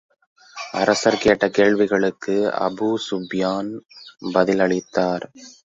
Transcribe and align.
அரசர் 0.73 1.17
கேட்ட 1.17 1.49
கேள்விகளுக்கு 1.49 2.35
அபூ 2.59 2.89
ஸூப்யான் 3.07 3.71
பதில் 4.33 4.59
அளித்தார். 4.59 5.27